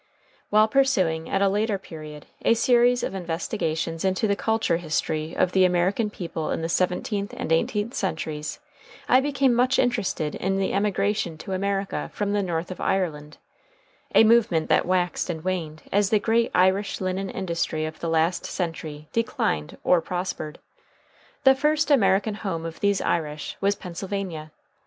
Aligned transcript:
While 0.49 0.67
pursuing 0.67 1.29
at 1.29 1.43
a 1.43 1.47
later 1.47 1.77
period 1.77 2.25
a 2.41 2.55
series 2.55 3.03
of 3.03 3.13
investigations 3.13 4.03
into 4.03 4.25
the 4.27 4.35
culture 4.35 4.77
history 4.77 5.35
of 5.37 5.51
the 5.51 5.63
American 5.63 6.09
people 6.09 6.49
in 6.49 6.63
the 6.63 6.69
seventeenth 6.69 7.35
and 7.37 7.51
eighteenth 7.51 7.93
centuries, 7.93 8.59
I 9.07 9.19
became 9.19 9.53
much 9.53 9.77
interested 9.77 10.33
in 10.33 10.57
the 10.57 10.73
emigration 10.73 11.37
to 11.37 11.51
America 11.53 12.09
from 12.15 12.33
the 12.33 12.41
north 12.41 12.71
of 12.71 12.81
Ireland, 12.81 13.37
a 14.15 14.23
movement 14.23 14.69
that 14.69 14.87
waxed 14.87 15.29
and 15.29 15.43
waned 15.43 15.83
as 15.91 16.09
the 16.09 16.17
great 16.17 16.49
Irish 16.55 16.99
linen 16.99 17.29
industry 17.29 17.85
of 17.85 17.99
the 17.99 18.09
last 18.09 18.43
century 18.47 19.07
declined 19.13 19.77
or 19.83 20.01
prospered. 20.01 20.57
The 21.43 21.53
first 21.53 21.91
American 21.91 22.33
home 22.33 22.65
of 22.65 22.79
these 22.79 23.01
Irish 23.01 23.55
was 23.61 23.75
Pennsylvania. 23.75 24.51